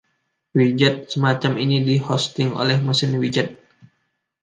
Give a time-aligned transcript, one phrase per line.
[0.57, 3.49] Widget semacam ini dihosting oleh mesin widget.